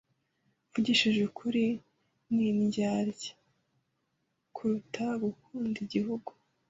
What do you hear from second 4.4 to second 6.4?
kuruta gukunda igihugu.